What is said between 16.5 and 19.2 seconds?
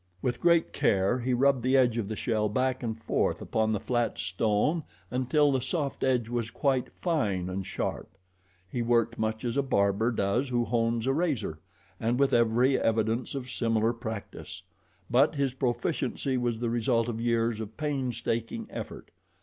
the result of years of painstaking effort.